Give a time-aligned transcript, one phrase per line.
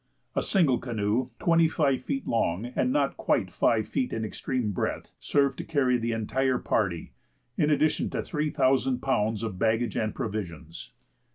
[0.35, 5.11] A single canoe, twenty five feet long and not quite five feet in extreme breadth,
[5.19, 7.11] served to carry the entire party,
[7.55, 10.93] in addition to three thousand pounds of baggage and provisions.